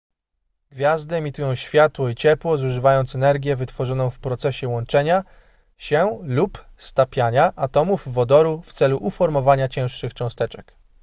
gwiazdy 0.71 1.15
emitują 1.15 1.55
światło 1.55 2.09
i 2.09 2.15
ciepło 2.15 2.57
zużywając 2.57 3.15
energię 3.15 3.55
wytworzoną 3.55 4.09
w 4.09 4.19
procesie 4.19 4.67
łączenia 4.69 5.23
się 5.77 6.19
lub 6.23 6.65
stapiania 6.77 7.53
atomów 7.55 8.13
wodoru 8.13 8.61
w 8.61 8.73
celu 8.73 8.97
uformowania 8.97 9.69
cięższych 9.69 10.13
cząsteczek 10.13 10.75